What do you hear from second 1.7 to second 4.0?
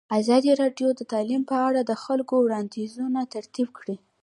د خلکو وړاندیزونه ترتیب کړي.